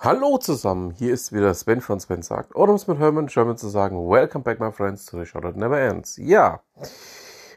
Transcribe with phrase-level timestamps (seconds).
[0.00, 3.56] Hallo zusammen, hier ist wieder Sven von Sven sagt, oder um es mit Hermann German
[3.56, 6.16] zu sagen, Welcome back my friends to the show that never ends.
[6.18, 6.62] Ja,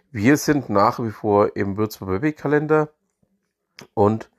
[0.10, 2.90] wir sind nach wie vor im Würzburger Bewegkalender
[3.94, 4.32] und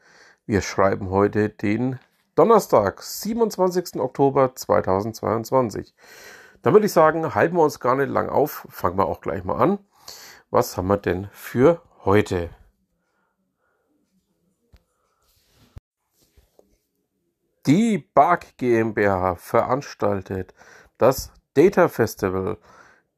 [0.47, 2.01] wir schreiben heute den
[2.35, 4.01] Donnerstag, 27.
[4.01, 5.95] Oktober 2022.
[6.63, 9.45] Dann würde ich sagen, halten wir uns gar nicht lang auf, fangen wir auch gleich
[9.45, 9.79] mal an.
[10.51, 12.51] Was haben wir denn für heute?
[17.67, 20.53] Die BARC GmbH veranstaltet
[20.99, 22.59] das Data Festival.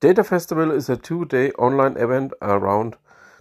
[0.00, 2.98] Data Festival is a two-day online event around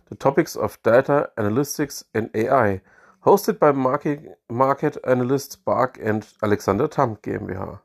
[0.10, 2.82] the topics of data analytics and AI,
[3.26, 7.82] hosted by market, market analysts BARC and Alexander Tam GmbH.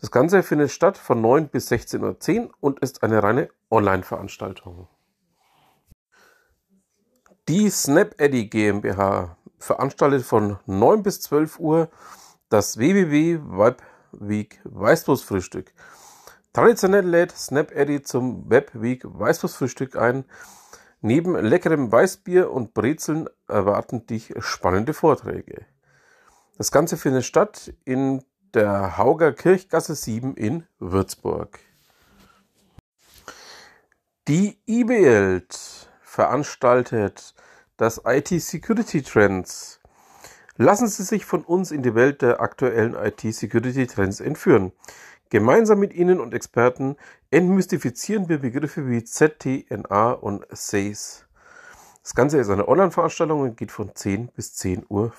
[0.00, 4.88] Das Ganze findet statt von 9 bis 16.10 Uhr und ist eine reine Online-Veranstaltung.
[7.46, 11.90] Die SnapEddy GmbH veranstaltet von 9 bis 12 Uhr
[12.54, 15.72] das WWW Webweek Weißwurstfrühstück.
[16.52, 20.24] Traditionell lädt SnapEddy zum Webweek Weißwurstfrühstück ein.
[21.00, 25.66] Neben leckerem Weißbier und Brezeln erwarten dich spannende Vorträge.
[26.56, 28.22] Das Ganze findet statt in
[28.54, 31.58] der Hauger Kirchgasse 7 in Würzburg.
[34.28, 35.58] Die eBild
[36.02, 37.34] veranstaltet
[37.76, 39.80] das IT Security Trends
[40.56, 44.70] Lassen Sie sich von uns in die Welt der aktuellen IT-Security-Trends entführen.
[45.28, 46.96] Gemeinsam mit Ihnen und Experten
[47.32, 51.26] entmystifizieren wir Begriffe wie ZTNA und SACE.
[52.04, 55.10] Das Ganze ist eine Online-Veranstaltung und geht von 10 bis 10.45 Uhr.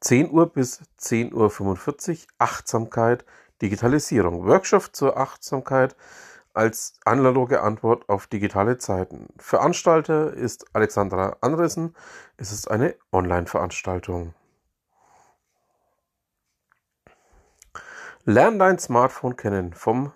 [0.00, 3.24] 10 Uhr bis 10.45 Uhr Achtsamkeit,
[3.62, 4.46] Digitalisierung.
[4.46, 5.94] Workshop zur Achtsamkeit
[6.58, 9.28] als analoge Antwort auf digitale Zeiten.
[9.38, 11.94] Veranstalter ist Alexandra Andresen.
[12.36, 14.34] Es ist eine Online-Veranstaltung.
[18.24, 20.10] Lern dein Smartphone kennen vom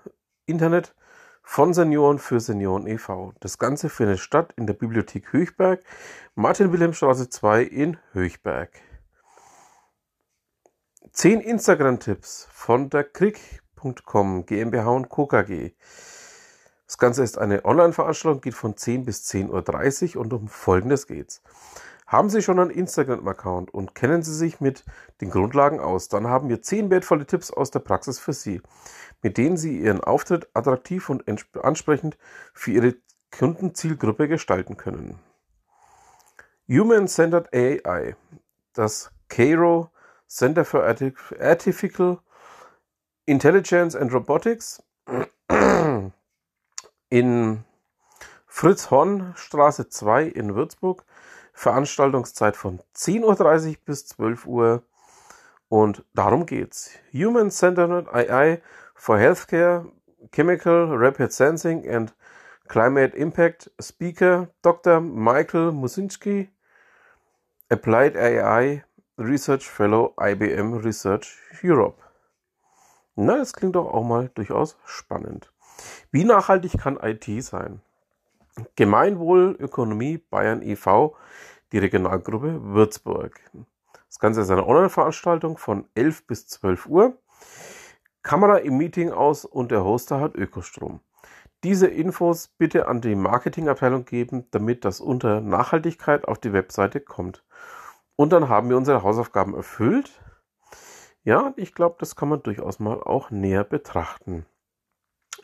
[0.45, 0.97] Internet
[1.45, 3.35] von Senioren für Senioren e.V.
[3.39, 5.85] Das Ganze findet statt in der Bibliothek Höchberg,
[6.35, 8.71] Martin-Wilhelm-Straße 2 in Höchberg.
[11.13, 15.27] 10 Instagram-Tipps von der Krieg.com GmbH und Co.
[15.27, 15.75] KG.
[16.93, 21.41] Das Ganze ist eine Online-Veranstaltung, geht von 10 bis 10.30 Uhr und um Folgendes geht's.
[22.07, 24.85] Haben Sie schon einen Instagram-Account und kennen Sie sich mit
[25.23, 28.61] den Grundlagen aus, dann haben wir 10 wertvolle Tipps aus der Praxis für Sie,
[29.23, 31.25] mit denen Sie Ihren Auftritt attraktiv und
[31.65, 32.19] ansprechend
[32.53, 32.95] für Ihre
[33.31, 35.19] Kundenzielgruppe gestalten können.
[36.69, 38.17] Human-Centered AI,
[38.75, 39.91] das Cairo
[40.29, 42.19] Center for Artificial
[43.25, 44.83] Intelligence and Robotics
[47.13, 47.63] in
[48.47, 51.05] Fritz-Horn-Straße 2 in Würzburg.
[51.53, 54.83] Veranstaltungszeit von 10.30 Uhr bis 12 Uhr.
[55.69, 56.93] Und darum geht's.
[57.13, 58.63] Human Centered AI
[58.95, 59.93] for Healthcare,
[60.31, 62.15] Chemical Rapid Sensing and
[62.69, 65.01] Climate Impact Speaker Dr.
[65.01, 66.49] Michael Musinski,
[67.69, 68.85] Applied AI
[69.19, 72.03] Research Fellow IBM Research Europe.
[73.17, 75.52] Na, das klingt doch auch mal durchaus spannend.
[76.11, 77.81] Wie nachhaltig kann IT sein?
[78.77, 81.17] Gemeinwohlökonomie Bayern e.V.,
[81.73, 83.41] die Regionalgruppe Würzburg.
[84.09, 87.17] Das Ganze ist eine Online-Veranstaltung von 11 bis 12 Uhr.
[88.23, 91.01] Kamera im Meeting aus und der Hoster hat Ökostrom.
[91.65, 97.45] Diese Infos bitte an die Marketingabteilung geben, damit das unter Nachhaltigkeit auf die Webseite kommt.
[98.17, 100.21] Und dann haben wir unsere Hausaufgaben erfüllt.
[101.25, 104.45] Ja, ich glaube, das kann man durchaus mal auch näher betrachten.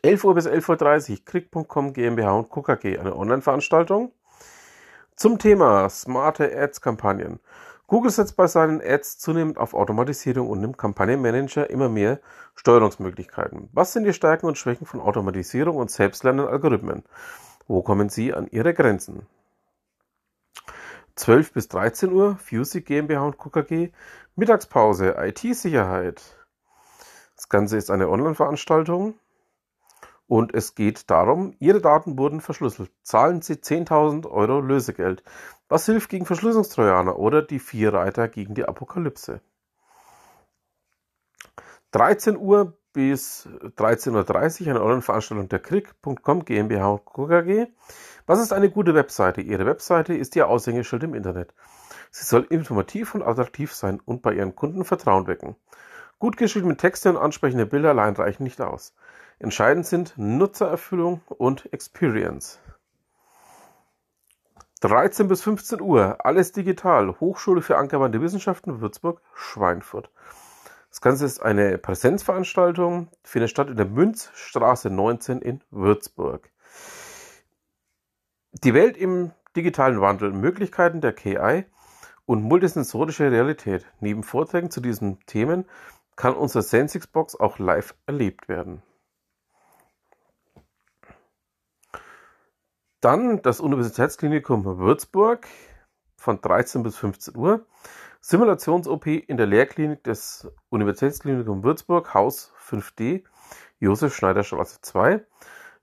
[0.02, 4.12] 11 Uhr bis 11.30 Uhr, Krieg.com GmbH und KKG, eine Online-Veranstaltung
[5.16, 7.40] zum Thema smarte Ads-Kampagnen.
[7.88, 12.20] Google setzt bei seinen Ads zunehmend auf Automatisierung und nimmt Kampagnenmanager immer mehr
[12.54, 13.68] Steuerungsmöglichkeiten.
[13.72, 17.02] Was sind die Stärken und Schwächen von Automatisierung und selbstlernenden Algorithmen?
[17.66, 19.26] Wo kommen sie an ihre Grenzen?
[21.16, 23.90] 12 bis 13 Uhr, Fusey GmbH und KKG,
[24.36, 26.22] Mittagspause, IT-Sicherheit.
[27.34, 29.14] Das Ganze ist eine Online-Veranstaltung.
[30.28, 32.92] Und es geht darum, Ihre Daten wurden verschlüsselt.
[33.02, 35.24] Zahlen Sie 10.000 Euro Lösegeld.
[35.70, 39.40] Was hilft gegen Verschlüsselungstrojaner oder die vier Reiter gegen die Apokalypse?
[41.92, 46.98] 13 Uhr bis 13.30 Uhr eine Online-Veranstaltung der Krieg.com GmbH.
[46.98, 47.66] KG.
[48.26, 49.40] Was ist eine gute Webseite?
[49.40, 51.54] Ihre Webseite ist Ihr Aushängeschild im Internet.
[52.10, 55.56] Sie soll informativ und attraktiv sein und bei Ihren Kunden Vertrauen wecken.
[56.18, 58.94] Gut geschriebene Texte und ansprechende Bilder allein reichen nicht aus.
[59.40, 62.58] Entscheidend sind Nutzererfüllung und Experience.
[64.80, 70.10] 13 bis 15 Uhr, alles digital, Hochschule für angewandte Wissenschaften Würzburg, Schweinfurt.
[70.90, 76.50] Das Ganze ist eine Präsenzveranstaltung, findet statt in der Münzstraße 19 in Würzburg.
[78.52, 81.64] Die Welt im digitalen Wandel, Möglichkeiten der KI
[82.26, 83.86] und multisensorische Realität.
[84.00, 85.64] Neben Vorträgen zu diesen Themen
[86.16, 88.82] kann unsere Sensix-Box auch live erlebt werden.
[93.00, 95.46] Dann das Universitätsklinikum Würzburg
[96.16, 97.64] von 13 bis 15 Uhr.
[98.20, 103.22] Simulations-OP in der Lehrklinik des Universitätsklinikums Würzburg, Haus 5D,
[103.78, 105.24] Josef Schneider Straße 2.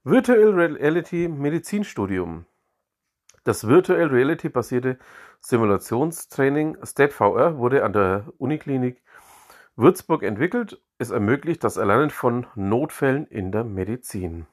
[0.03, 2.45] Virtual Reality Medizinstudium.
[3.45, 4.99] Das Virtual Reality basierte
[5.39, 9.01] Simulationstraining StatVR wurde an der Uniklinik
[9.77, 10.81] Würzburg entwickelt.
[10.97, 14.47] Es ermöglicht das Erlernen von Notfällen in der Medizin.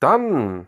[0.00, 0.66] Dann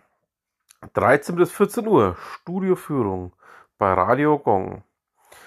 [0.94, 3.32] 13 bis 14 Uhr Studioführung
[3.76, 4.82] bei Radio Gong.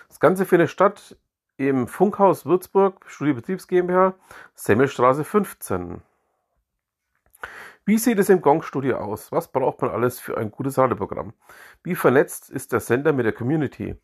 [0.08, 1.18] Das Ganze findet statt
[1.58, 4.14] im Funkhaus Würzburg, Studiobetriebs GmbH,
[4.54, 6.02] Semmelstraße 15.
[7.84, 9.32] Wie sieht es im Gong-Studio aus?
[9.32, 11.34] Was braucht man alles für ein gutes Radioprogramm?
[11.84, 13.96] Wie vernetzt ist der Sender mit der Community?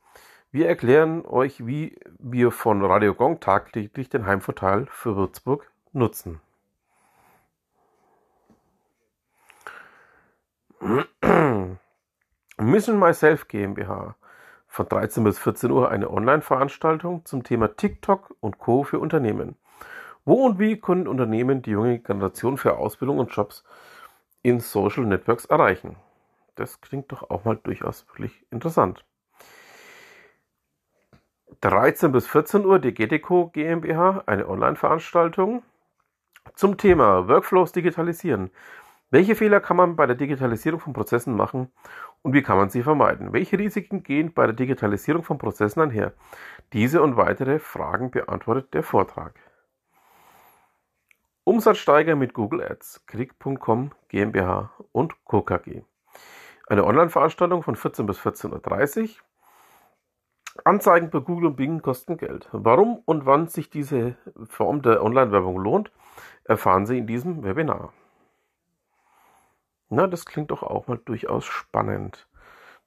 [0.51, 6.41] Wir erklären euch, wie wir von Radio Gong tagtäglich den Heimvorteil für Würzburg nutzen.
[12.59, 14.15] Mission Myself GmbH
[14.67, 18.83] von 13 bis 14 Uhr eine Online-Veranstaltung zum Thema TikTok und Co.
[18.83, 19.55] für Unternehmen.
[20.23, 23.63] Wo und wie können Unternehmen die junge Generation für Ausbildung und Jobs
[24.43, 25.95] in Social Networks erreichen?
[26.55, 29.03] Das klingt doch auch mal durchaus wirklich interessant.
[31.61, 35.63] 13 bis 14 Uhr die GTCO GmbH, eine Online-Veranstaltung
[36.53, 38.51] zum Thema Workflows digitalisieren.
[39.09, 41.71] Welche Fehler kann man bei der Digitalisierung von Prozessen machen
[42.23, 43.31] und wie kann man sie vermeiden?
[43.31, 46.11] Welche Risiken gehen bei der Digitalisierung von Prozessen einher?
[46.73, 49.33] Diese und weitere Fragen beantwortet der Vortrag.
[51.45, 55.41] Umsatzsteiger mit Google Ads, Krieg.com GmbH und Co.
[55.41, 55.83] KG.
[56.67, 59.09] Eine Online-Veranstaltung von 14 bis 14.30 Uhr.
[60.65, 62.49] Anzeigen bei Google und Bing kosten Geld.
[62.51, 64.17] Warum und wann sich diese
[64.49, 65.91] Form der Online-Werbung lohnt,
[66.43, 67.93] erfahren Sie in diesem Webinar.
[69.89, 72.27] Na, das klingt doch auch mal durchaus spannend.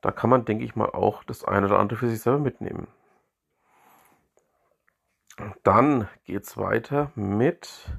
[0.01, 2.89] Da kann man, denke ich mal, auch das eine oder andere für sich selber mitnehmen.
[5.63, 7.91] Dann geht es weiter mit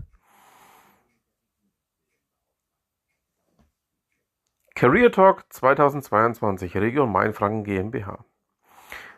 [4.76, 8.24] Career Talk 2022 Region Mainfranken GmbH.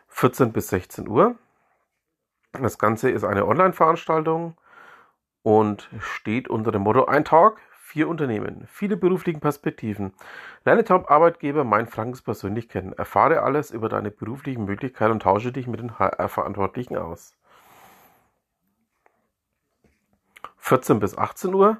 [0.08, 1.36] 14 bis 16 Uhr.
[2.52, 4.56] Das Ganze ist eine Online-Veranstaltung
[5.42, 7.60] und steht unter dem Motto Ein Talk
[7.94, 10.14] Vier Unternehmen, viele berufliche Perspektiven.
[10.64, 12.92] Lerne Top-Arbeitgeber Mainfrankens persönlich kennen.
[12.92, 17.36] Erfahre alles über deine beruflichen Möglichkeiten und tausche dich mit den HR-Verantwortlichen aus.
[20.56, 21.78] 14 bis 18 Uhr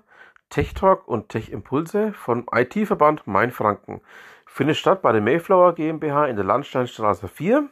[0.50, 4.00] Tech Talk und Tech Impulse vom IT-Verband Mainfranken.
[4.46, 7.68] Findet statt bei der Mayflower GmbH in der Landsteinstraße 4.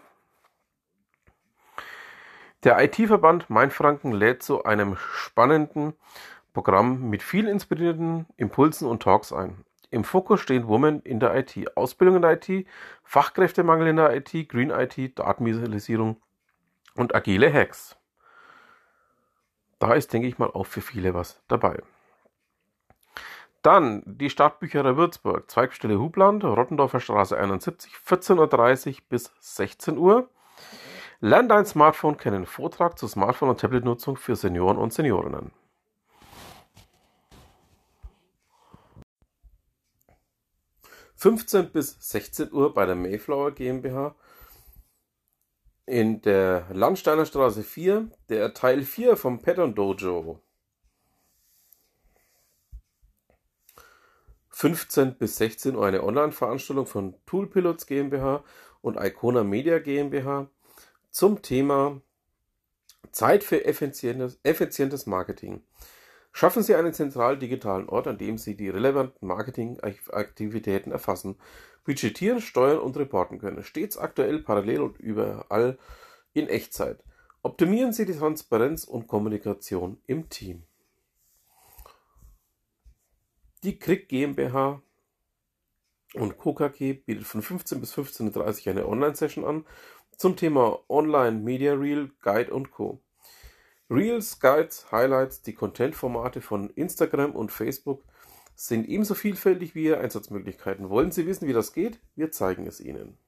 [2.65, 5.95] Der IT-Verband Mainfranken lädt zu einem spannenden
[6.53, 9.65] Programm mit vielen inspirierenden Impulsen und Talks ein.
[9.91, 12.67] Im Fokus stehen Women in der IT, Ausbildung in der IT,
[13.05, 16.17] Fachkräftemangel in der IT, Green IT, Datenvisualisierung
[16.95, 17.97] und agile Hacks.
[19.79, 21.83] Da ist, denke ich mal, auch für viele was dabei.
[23.63, 30.29] Dann die Stadtbücherei Würzburg, Zweigstelle Hubland, Rottendorfer Straße 71, 14.30 Uhr bis 16 Uhr.
[31.21, 32.47] Lern dein Smartphone kennen.
[32.47, 35.53] Vortrag zur Smartphone- und Tablet-Nutzung für Senioren und Seniorinnen.
[41.23, 44.17] 15 bis 16 Uhr bei der Mayflower GmbH
[45.87, 50.41] in der Landsteiner Straße 4, der Teil 4 vom Pattern Dojo.
[54.49, 58.43] 15 bis 16 Uhr eine Online-Veranstaltung von Toolpilots GmbH
[58.81, 60.51] und Icona Media GmbH
[61.13, 62.01] zum Thema
[63.13, 65.63] Zeit für effizientes, effizientes Marketing.
[66.33, 71.37] Schaffen Sie einen zentralen digitalen Ort, an dem Sie die relevanten Marketingaktivitäten erfassen,
[71.85, 73.63] budgetieren, steuern und reporten können.
[73.63, 75.79] Stets aktuell, parallel und überall
[76.33, 77.05] in Echtzeit.
[77.43, 80.63] Optimieren Sie die Transparenz und Kommunikation im Team.
[83.63, 84.83] Die Krieg GmbH
[86.15, 89.67] und KKG bietet von 15 bis 15.30 Uhr eine Online-Session an
[90.17, 93.01] zum Thema Online Media Reel, Guide und Co.
[93.91, 98.05] Reels, Guides, Highlights, die Content-Formate von Instagram und Facebook
[98.55, 100.89] sind ebenso vielfältig wie ihre Einsatzmöglichkeiten.
[100.89, 102.01] Wollen Sie wissen, wie das geht?
[102.15, 103.19] Wir zeigen es Ihnen.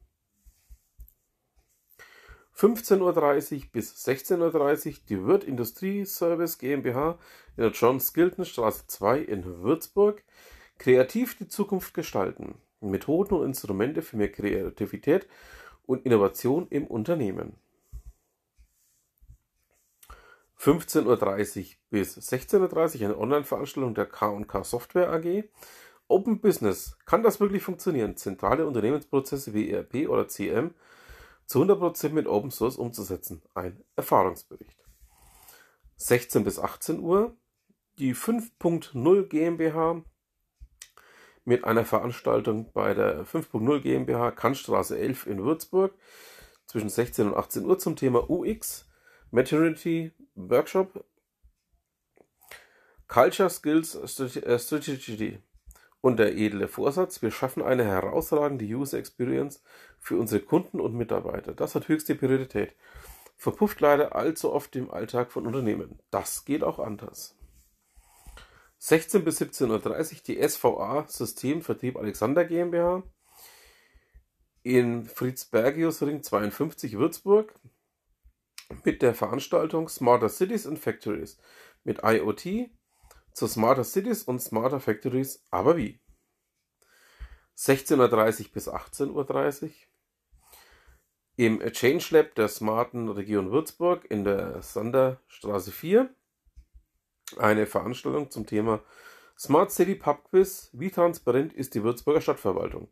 [2.57, 7.19] 15.30 Uhr bis 16.30 Uhr die Wirt Industrie Service GmbH
[7.57, 10.23] in der John Skilton Straße 2 in Würzburg.
[10.79, 12.55] Kreativ die Zukunft gestalten.
[12.81, 15.27] Methoden und Instrumente für mehr Kreativität
[15.87, 17.57] und Innovation im Unternehmen.
[20.65, 25.45] 15.30 Uhr bis 16.30 Uhr eine Online-Veranstaltung der K&K Software AG.
[26.09, 26.97] Open Business.
[27.05, 28.17] Kann das wirklich funktionieren?
[28.17, 30.75] Zentrale Unternehmensprozesse wie ERP oder CM
[31.45, 33.43] zu 100% mit Open Source umzusetzen.
[33.53, 34.83] Ein Erfahrungsbericht.
[35.97, 37.37] 16 bis 18 Uhr
[37.99, 40.03] die 5.0 GmbH
[41.45, 45.93] mit einer Veranstaltung bei der 5.0 GmbH Kantstraße 11 in Würzburg
[46.65, 48.89] zwischen 16 und 18 Uhr zum Thema UX,
[49.35, 51.05] Maternity Workshop,
[53.09, 55.41] Culture Skills Strategy
[56.01, 59.61] und der edle Vorsatz, wir schaffen eine herausragende User Experience
[59.99, 61.53] für unsere Kunden und Mitarbeiter.
[61.53, 62.77] Das hat höchste Priorität.
[63.37, 65.99] Verpufft leider allzu oft im Alltag von Unternehmen.
[66.13, 67.37] Das geht auch anders.
[68.79, 69.69] 16 bis 17.30
[70.13, 73.03] Uhr die SVA System Vertrieb Alexander GmbH
[74.63, 77.53] in Fritzbergius Ring 52 Würzburg
[78.85, 81.39] mit der Veranstaltung Smarter Cities and Factories
[81.85, 82.71] mit IoT
[83.33, 86.01] zu Smarter Cities und Smarter Factories, aber wie?
[87.57, 89.71] 16.30 Uhr bis 18.30 Uhr
[91.37, 96.09] im Change Lab der smarten Region Würzburg in der Sanderstraße 4
[97.39, 98.81] eine Veranstaltung zum Thema
[99.37, 100.71] Smart City Pub Quiz.
[100.73, 102.89] Wie transparent ist die Würzburger Stadtverwaltung?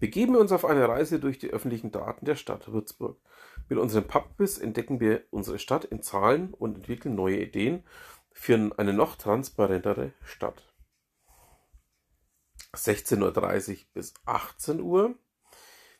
[0.00, 3.20] Begeben wir uns auf eine Reise durch die öffentlichen Daten der Stadt Würzburg.
[3.68, 7.84] Mit unserem Pub Quiz entdecken wir unsere Stadt in Zahlen und entwickeln neue Ideen
[8.32, 10.74] für eine noch transparentere Stadt.
[12.74, 15.16] 16.30 Uhr bis 18 Uhr.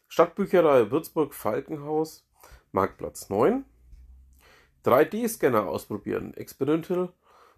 [0.09, 2.27] Stadtbücherei Würzburg Falkenhaus,
[2.73, 3.67] Marktplatz 9.
[4.85, 6.33] 3D-Scanner ausprobieren.
[6.35, 7.13] Experimental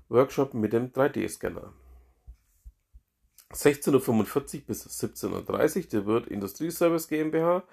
[0.08, 1.72] Workshop mit dem 3D-Scanner.
[3.52, 7.64] 16.45 Uhr bis 17.30 Uhr der Wirt Industrieservice GmbH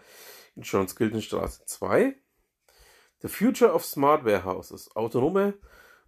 [0.56, 2.16] in Schonskildenstraße 2.
[3.22, 4.96] The Future of Smart Warehouses.
[4.96, 5.56] Autonome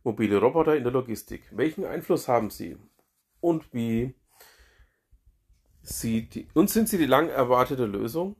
[0.03, 1.43] mobile Roboter in der Logistik.
[1.51, 2.77] Welchen Einfluss haben sie?
[3.39, 4.15] Und wie
[5.81, 8.35] sie die, und sind sie die lang erwartete Lösung?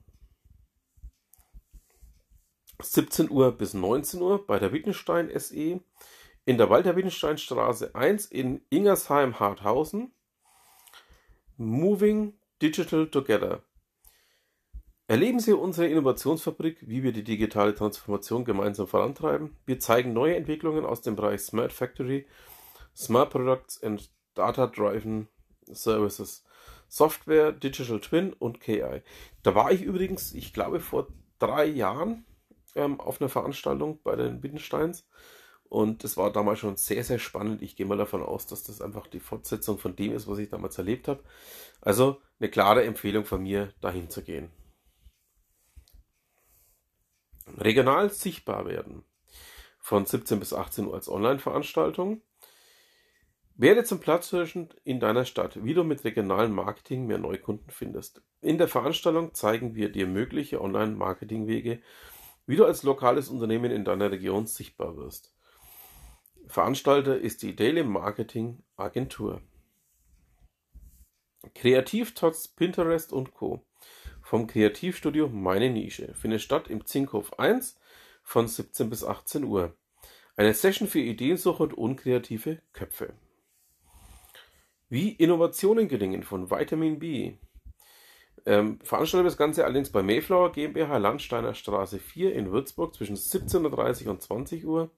[2.82, 5.82] 17 Uhr bis 19 Uhr bei der Wittenstein SE
[6.46, 10.12] in der Walter Wittenstein Straße 1 in Ingersheim-Harthausen.
[11.62, 13.62] Moving Digital Together.
[15.08, 19.56] Erleben Sie unsere Innovationsfabrik, wie wir die digitale Transformation gemeinsam vorantreiben.
[19.68, 22.26] Wir zeigen neue Entwicklungen aus dem Bereich Smart Factory,
[22.96, 25.28] Smart Products and Data Driven
[25.68, 26.44] Services,
[26.88, 29.04] Software, Digital Twin und KI.
[29.44, 32.26] Da war ich übrigens, ich glaube, vor drei Jahren
[32.74, 35.08] ähm, auf einer Veranstaltung bei den Wittensteins.
[35.72, 37.62] Und es war damals schon sehr, sehr spannend.
[37.62, 40.50] Ich gehe mal davon aus, dass das einfach die Fortsetzung von dem ist, was ich
[40.50, 41.24] damals erlebt habe.
[41.80, 44.52] Also eine klare Empfehlung von mir, dahin zu gehen.
[47.58, 49.06] Regional sichtbar werden.
[49.80, 52.22] Von 17 bis 18 Uhr als Online-Veranstaltung.
[53.56, 58.22] Werde zum Platzhirschen in deiner Stadt, wie du mit regionalem Marketing mehr Neukunden findest.
[58.42, 61.82] In der Veranstaltung zeigen wir dir mögliche Online-Marketing-Wege,
[62.46, 65.34] wie du als lokales Unternehmen in deiner Region sichtbar wirst.
[66.52, 69.42] Veranstalter ist die Daily Marketing Agentur.
[71.56, 73.66] Kreativ trotz Pinterest und Co
[74.22, 77.80] vom Kreativstudio Meine Nische findet statt im Zinkhof 1
[78.22, 79.78] von 17 bis 18 Uhr.
[80.36, 83.14] Eine Session für Ideensuche und unkreative Köpfe.
[84.90, 87.38] Wie Innovationen gelingen von Vitamin B.
[88.46, 94.06] Ähm, veranstaltet das Ganze allerdings bei Mayflower GmbH Landsteiner Straße 4 in Würzburg zwischen 17.30
[94.06, 94.92] Uhr und 20 Uhr.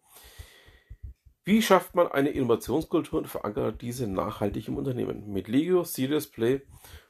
[1.46, 5.28] Wie schafft man eine Innovationskultur und verankert diese nachhaltig im Unternehmen?
[5.34, 6.62] Mit Lego Serious Play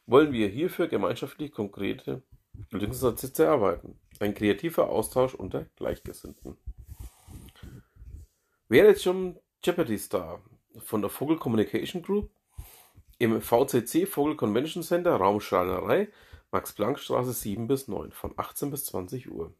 [0.08, 2.24] wollen wir hierfür gemeinschaftlich konkrete
[2.72, 4.00] Lösungsansätze erarbeiten.
[4.20, 6.58] Ein kreativer Austausch unter Gleichgesinnten.
[8.70, 10.42] Wer jetzt schon Jeopardy Star
[10.80, 12.32] von der Vogel Communication Group
[13.20, 16.10] im VCC Vogel Convention Center Raumschreinerei
[16.52, 19.54] Max-Planck-Straße 7 bis 9 von 18 bis 20 Uhr.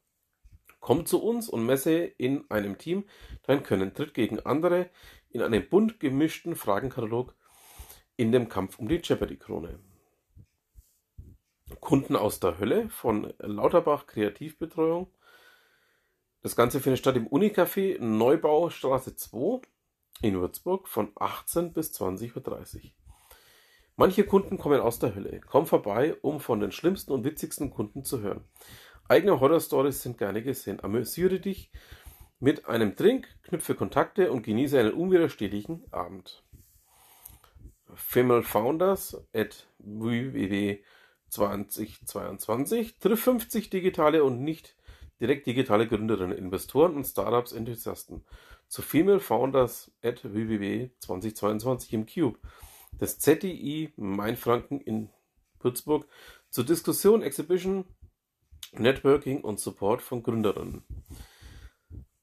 [0.84, 3.06] Komm zu uns und messe in einem Team
[3.44, 3.94] dein Können.
[3.94, 4.90] Tritt gegen andere
[5.30, 7.34] in einem bunt gemischten Fragenkatalog
[8.18, 9.80] in dem Kampf um die Jeopardy-Krone.
[11.80, 15.08] Kunden aus der Hölle von Lauterbach Kreativbetreuung.
[16.42, 19.62] Das Ganze findet statt im Unicafé Neubaustraße 2
[20.22, 22.92] in Würzburg von 18 bis 20.30 Uhr.
[23.96, 25.40] Manche Kunden kommen aus der Hölle.
[25.48, 28.44] Komm vorbei, um von den schlimmsten und witzigsten Kunden zu hören.
[29.08, 30.84] Eigene Horror-Stories sind gerne gesehen.
[30.84, 31.72] Amüsiere dich
[32.40, 36.44] mit einem Drink, knüpfe Kontakte und genieße einen unwiderstehlichen Abend.
[37.96, 40.80] Female Founders at www
[41.30, 44.76] 2022 trifft 50 digitale und nicht
[45.20, 48.24] direkt digitale Gründerinnen, Investoren und Startups Enthusiasten
[48.68, 52.38] zu Female Founders at www 2022 im Cube
[53.00, 55.10] des ZDI Mainfranken in
[55.60, 56.06] Würzburg
[56.50, 57.86] zur Diskussion, Exhibition,
[58.80, 60.84] Networking und Support von Gründerinnen.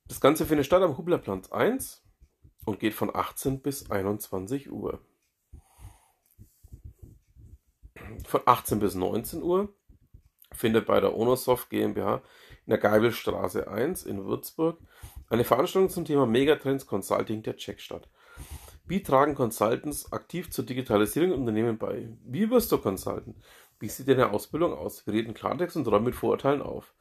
[0.09, 2.03] Das Ganze findet statt am Hublerplatz 1
[2.65, 5.01] und geht von 18 bis 21 Uhr.
[8.27, 9.73] Von 18 bis 19 Uhr
[10.53, 12.23] findet bei der Onosoft GmbH
[12.67, 14.79] in der Geibelstraße 1 in Würzburg
[15.29, 18.09] eine Veranstaltung zum Thema Megatrends Consulting der Check statt.
[18.87, 22.09] Wie tragen Consultants aktiv zur Digitalisierung im Unternehmen bei?
[22.25, 23.37] Wie wirst du Consultant?
[23.81, 25.07] Wie sieht deine Ausbildung aus?
[25.07, 26.95] Wir reden Klartext und räumen mit Vorurteilen auf.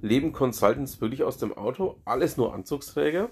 [0.00, 2.00] Leben Consultants wirklich aus dem Auto?
[2.04, 3.30] Alles nur Anzugsträger?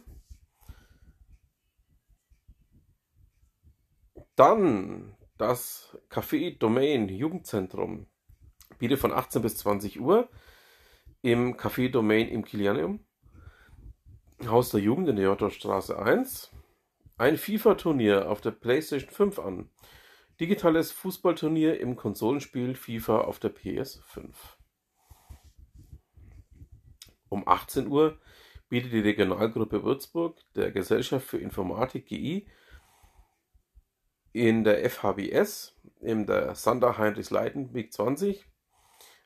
[4.34, 8.08] Dann das Café Domain Jugendzentrum
[8.78, 10.28] bietet von 18 bis 20 Uhr
[11.22, 13.04] im Café Domain im Kilianium,
[14.46, 16.50] Haus der Jugend in der Jotterstraße 1,
[17.18, 19.70] ein FIFA-Turnier auf der PlayStation 5 an.
[20.40, 24.32] Digitales Fußballturnier im Konsolenspiel FIFA auf der PS5.
[27.28, 28.18] Um 18 Uhr
[28.70, 32.46] bietet die Regionalgruppe Würzburg der Gesellschaft für Informatik GI
[34.32, 38.46] in der FHBS in der Sander Heinrichs Leiten Weg 20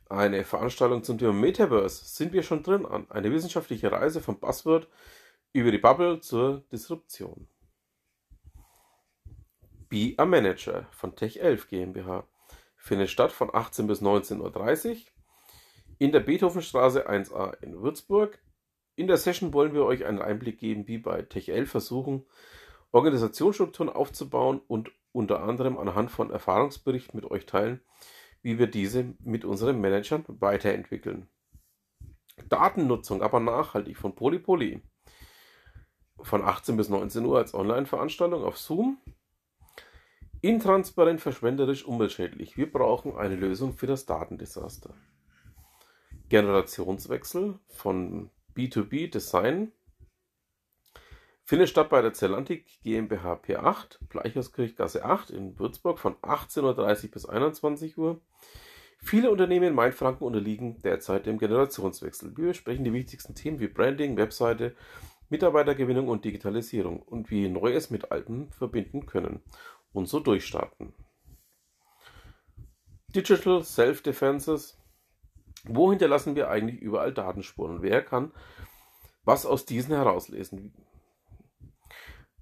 [0.09, 2.05] eine Veranstaltung zum Thema Metaverse.
[2.07, 3.09] Sind wir schon drin an?
[3.09, 4.89] Eine wissenschaftliche Reise vom Buzzword
[5.53, 7.47] über die Bubble zur Disruption.
[9.95, 12.27] Be a Manager von Tech11 GmbH
[12.77, 14.97] findet statt von 18 bis 19.30 Uhr
[16.01, 18.43] in der Beethovenstraße 1a in Würzburg.
[18.97, 22.27] In der Session wollen wir euch einen Einblick geben, wie bei Tech11 versuchen,
[22.91, 27.81] Organisationsstrukturen aufzubauen und unter anderem anhand von Erfahrungsberichten mit euch teilen,
[28.43, 31.29] wie wir diese mit unseren Managern weiterentwickeln.
[32.49, 34.83] Datennutzung aber nachhaltig von Polypoly.
[36.21, 38.99] Von 18 bis 19 Uhr als Online-Veranstaltung auf Zoom
[40.45, 42.59] Intransparent, verschwenderisch, umweltschädlich.
[42.59, 44.93] Wir brauchen eine Lösung für das Datendesaster.
[46.29, 49.73] Generationswechsel von B2B Design
[51.45, 57.25] findet statt bei der Zellantik GmbH P8, Bleichhauskirchgasse 8 in Würzburg von 18.30 Uhr bis
[57.25, 58.21] 21 Uhr.
[58.99, 62.37] Viele Unternehmen in Mainfranken unterliegen derzeit dem Generationswechsel.
[62.37, 64.77] Wir besprechen die wichtigsten Themen wie Branding, Webseite,
[65.31, 69.43] Mitarbeitergewinnung und Digitalisierung und wie Neues mit Alten verbinden können
[69.95, 70.93] und so durchstarten.
[73.15, 74.79] Digital Self-Defenses.
[75.67, 77.81] Wo hinterlassen wir eigentlich überall Datenspuren?
[77.81, 78.33] Wer kann
[79.25, 80.75] was aus diesen herauslesen?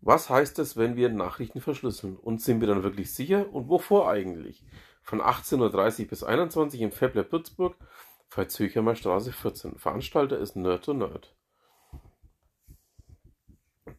[0.01, 2.17] Was heißt es, wenn wir Nachrichten verschlüsseln?
[2.17, 3.53] Und sind wir dann wirklich sicher?
[3.55, 4.65] Und wovor eigentlich?
[5.03, 7.77] Von 18.30 Uhr bis 21 Uhr im Fablab Würzburg,
[8.29, 9.79] Veitshöchheimer Straße 14.
[9.79, 11.37] Veranstalter ist Nerd to Nerd.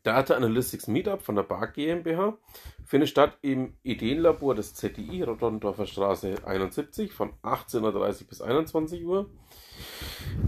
[0.03, 2.37] Data Analytics Meetup von der BARC GmbH
[2.85, 9.29] findet statt im Ideenlabor des ZDI, Rotterdorfer Straße 71 von 18.30 bis 21 Uhr.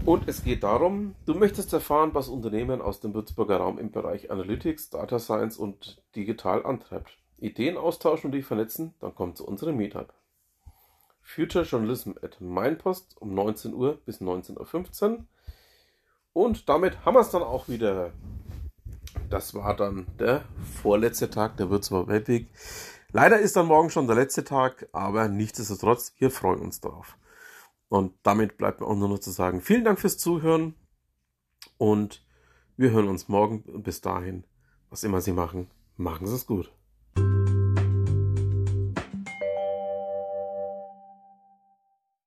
[0.04, 4.30] Und es geht darum, du möchtest erfahren, was Unternehmen aus dem Würzburger Raum im Bereich
[4.30, 7.16] Analytics, Data Science und digital antreibt.
[7.38, 10.12] Ideen austauschen und die vernetzen, dann kommt zu unserem Meetup.
[11.22, 15.24] Future Journalism at Mainpost um 19 Uhr bis 19.15 Uhr.
[16.34, 18.12] Und damit haben wir es dann auch wieder
[19.30, 20.44] das war dann der
[20.82, 22.48] vorletzte Tag der Würzburger Webweg.
[23.12, 27.16] Leider ist dann morgen schon der letzte Tag, aber nichtsdestotrotz, wir freuen uns darauf.
[27.88, 30.74] Und damit bleibt mir auch nur noch zu sagen, vielen Dank fürs Zuhören
[31.78, 32.24] und
[32.76, 33.82] wir hören uns morgen.
[33.82, 34.44] Bis dahin,
[34.90, 36.72] was immer Sie machen, machen Sie es gut.